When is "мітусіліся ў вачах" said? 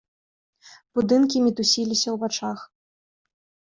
1.45-2.59